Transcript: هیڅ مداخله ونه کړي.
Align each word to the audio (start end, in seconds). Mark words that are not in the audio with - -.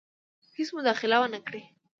هیڅ 0.57 0.69
مداخله 0.77 1.17
ونه 1.19 1.39
کړي. 1.47 1.61